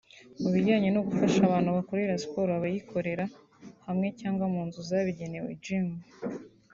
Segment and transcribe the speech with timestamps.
[0.41, 3.25] mu bijyanye no gufasha abantu bakoresha siporo abayikorera
[3.87, 5.99] hamwe cyangwa mu nzu zabigenewe (Gyms)